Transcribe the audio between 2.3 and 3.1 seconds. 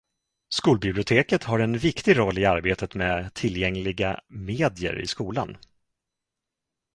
i arbetet